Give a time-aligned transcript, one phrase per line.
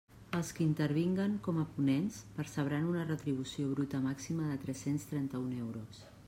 [0.35, 6.03] Els qui intervinguen com a ponents percebran una retribució bruta màxima de tres-cents trenta-un euros.